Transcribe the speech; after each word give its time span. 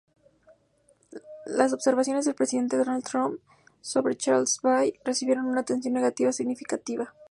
Las 1.45 1.73
observaciones 1.73 2.25
del 2.25 2.33
presidente 2.33 2.75
Donald 2.75 3.03
Trump 3.03 3.39
sobre 3.81 4.17
Charlottesville 4.17 4.99
recibieron 5.05 5.45
una 5.45 5.61
atención 5.61 5.93
negativa 5.93 6.31
significativa. 6.33 7.13